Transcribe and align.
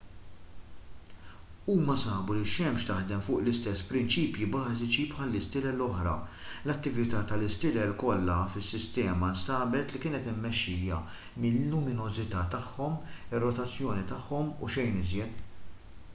huma 1.71 1.95
sabu 2.03 2.31
li 2.37 2.45
x-xemx 2.53 2.85
taħdem 2.91 3.19
fuq 3.25 3.41
l-istess 3.41 3.83
prinċipji 3.89 4.45
bażiċi 4.55 5.03
bħall-istilel 5.11 5.75
l-oħra 5.77 6.13
l-attività 6.37 7.21
tal-istilel 7.33 7.93
kollha 8.05 8.37
fis-sistema 8.55 9.29
nstabet 9.35 9.95
li 9.97 10.01
kienet 10.07 10.29
immexxija 10.33 10.99
mil-luminożità 11.45 12.47
tagħhom 12.55 12.97
ir-rotazzjoni 13.19 14.09
tagħhom 14.13 14.51
u 14.65 14.71
xejn 14.77 14.99
iżjed 15.05 15.45